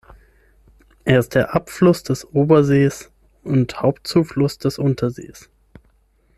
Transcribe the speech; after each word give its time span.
Er 1.05 1.19
ist 1.19 1.35
der 1.35 1.53
Abfluss 1.53 2.01
des 2.01 2.25
Obersees 2.33 3.11
und 3.43 3.83
Hauptzufluss 3.83 4.57
des 4.57 4.79
Untersees. 4.79 5.47